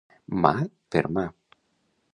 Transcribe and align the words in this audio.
Mà 0.45 0.53
per 0.95 1.05
mà. 1.19 1.27